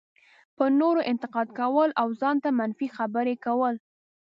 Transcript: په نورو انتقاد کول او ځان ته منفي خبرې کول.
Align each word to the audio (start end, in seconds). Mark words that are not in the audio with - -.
په 0.57 0.65
نورو 0.79 1.01
انتقاد 1.11 1.47
کول 1.59 1.89
او 2.01 2.07
ځان 2.21 2.35
ته 2.43 2.49
منفي 2.59 2.87
خبرې 2.97 3.35
کول. 3.45 3.75